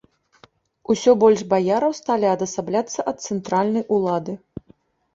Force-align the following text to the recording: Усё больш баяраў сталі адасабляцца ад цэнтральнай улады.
Усё 0.93 1.11
больш 1.25 1.43
баяраў 1.53 1.95
сталі 2.01 2.27
адасабляцца 2.35 2.99
ад 3.15 3.31
цэнтральнай 3.31 3.91
улады. 3.99 4.33